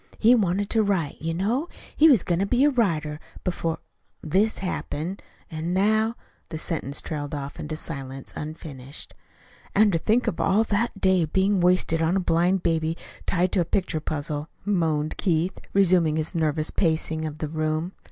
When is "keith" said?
15.17-15.59